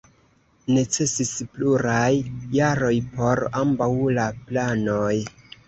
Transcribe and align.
Necesis 0.77 1.33
pluraj 1.57 2.09
jaroj 2.57 2.91
por 3.13 3.45
ambaŭ 3.63 3.93
la 4.19 4.29
planoj. 4.51 5.17